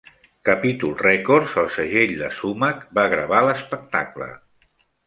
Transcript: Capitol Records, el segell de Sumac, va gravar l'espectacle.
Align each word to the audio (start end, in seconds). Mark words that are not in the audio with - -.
Capitol 0.47 0.95
Records, 1.01 1.53
el 1.65 1.69
segell 1.77 2.17
de 2.25 2.33
Sumac, 2.41 2.83
va 3.01 3.07
gravar 3.17 3.47
l'espectacle. 3.51 4.35